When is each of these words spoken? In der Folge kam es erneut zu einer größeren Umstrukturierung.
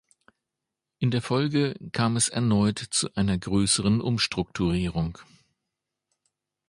In 0.97 1.11
der 1.11 1.21
Folge 1.21 1.75
kam 1.91 2.15
es 2.15 2.27
erneut 2.27 2.79
zu 2.79 3.13
einer 3.13 3.37
größeren 3.37 4.01
Umstrukturierung. 4.01 5.19